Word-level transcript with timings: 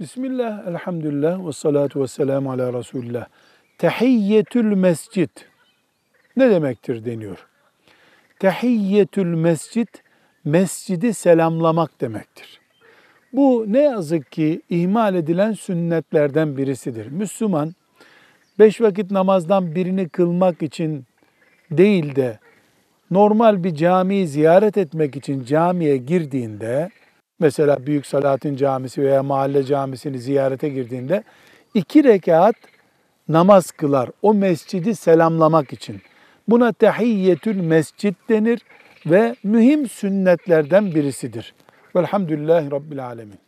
Bismillah, 0.00 0.66
elhamdülillah 0.66 1.46
ve 1.46 1.52
salatu 1.52 2.02
ve 2.02 2.06
selamu 2.06 2.52
ala 2.52 2.72
Resulullah. 2.72 3.26
Tehiyyetül 3.78 4.64
mescid 4.64 5.28
ne 6.36 6.50
demektir 6.50 7.04
deniyor. 7.04 7.46
Tehiyyetül 8.38 9.34
mescid, 9.34 9.88
mescidi 10.44 11.14
selamlamak 11.14 12.00
demektir. 12.00 12.60
Bu 13.32 13.64
ne 13.68 13.82
yazık 13.82 14.32
ki 14.32 14.62
ihmal 14.70 15.14
edilen 15.14 15.52
sünnetlerden 15.52 16.56
birisidir. 16.56 17.06
Müslüman, 17.06 17.74
beş 18.58 18.80
vakit 18.80 19.10
namazdan 19.10 19.74
birini 19.74 20.08
kılmak 20.08 20.62
için 20.62 21.04
değil 21.70 22.16
de 22.16 22.38
normal 23.10 23.64
bir 23.64 23.74
camiyi 23.74 24.26
ziyaret 24.26 24.78
etmek 24.78 25.16
için 25.16 25.44
camiye 25.44 25.96
girdiğinde, 25.96 26.90
mesela 27.38 27.86
Büyük 27.86 28.06
Salatin 28.06 28.56
Camisi 28.56 29.02
veya 29.02 29.22
mahalle 29.22 29.64
camisini 29.64 30.18
ziyarete 30.18 30.68
girdiğinde 30.68 31.22
iki 31.74 32.04
rekat 32.04 32.56
namaz 33.28 33.70
kılar 33.70 34.10
o 34.22 34.34
mescidi 34.34 34.94
selamlamak 34.94 35.72
için. 35.72 36.02
Buna 36.48 36.72
tehiyyetül 36.72 37.60
mescid 37.60 38.14
denir 38.28 38.60
ve 39.06 39.36
mühim 39.42 39.88
sünnetlerden 39.88 40.94
birisidir. 40.94 41.54
Velhamdülillahi 41.96 42.70
Rabbil 42.70 43.06
Alemin. 43.06 43.45